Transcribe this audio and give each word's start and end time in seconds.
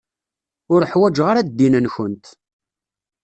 Ur 0.73 0.81
ḥwaǧeɣ 0.91 1.27
ara 1.31 1.47
ddin-nkent. 1.47 2.25